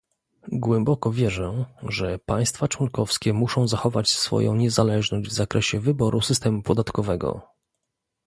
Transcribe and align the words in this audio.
Głęboko 0.53 1.11
wierzę, 1.11 1.65
że 1.83 2.19
państwa 2.19 2.67
członkowskie 2.67 3.33
muszą 3.33 3.67
zachować 3.67 4.09
swoją 4.09 4.55
niezależność 4.55 5.29
w 5.29 5.33
zakresie 5.33 5.79
wyboru 5.79 6.21
sytemu 6.21 6.61
podatkowego 6.63 7.41